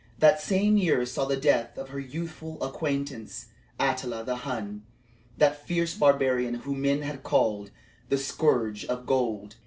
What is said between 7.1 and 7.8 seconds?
called